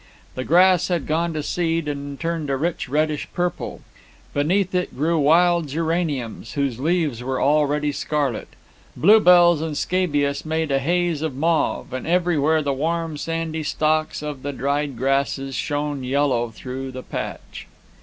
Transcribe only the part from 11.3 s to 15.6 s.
mauve, and everywhere the warm, sandy stalks of the dried grasses